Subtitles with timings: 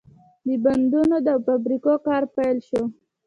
[0.45, 2.81] د بندونو او فابریکو کار پیل شو.